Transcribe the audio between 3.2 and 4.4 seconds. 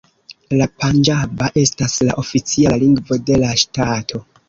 de la ŝtato.